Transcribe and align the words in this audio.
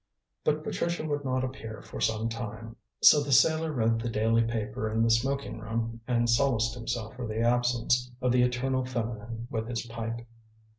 But 0.43 0.63
Patricia 0.63 1.05
would 1.05 1.23
not 1.23 1.43
appear 1.43 1.83
for 1.83 2.01
some 2.01 2.27
time, 2.27 2.75
so 3.03 3.21
the 3.21 3.31
sailor 3.31 3.71
read 3.71 3.99
the 3.99 4.09
daily 4.09 4.41
paper 4.41 4.89
in 4.89 5.03
the 5.03 5.11
smoking 5.11 5.59
room 5.59 6.01
and 6.07 6.27
solaced 6.27 6.73
himself 6.73 7.15
for 7.15 7.27
the 7.27 7.41
absence 7.41 8.09
of 8.19 8.31
the 8.31 8.41
eternal 8.41 8.83
feminine 8.83 9.45
with 9.51 9.67
his 9.67 9.85
pipe. 9.85 10.25